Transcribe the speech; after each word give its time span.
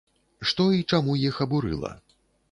Што 0.51 0.65
і 0.77 0.79
чаму 0.95 1.17
іх 1.29 1.37
абурыла? 1.45 1.91